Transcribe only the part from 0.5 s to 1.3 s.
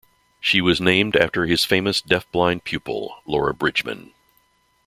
was named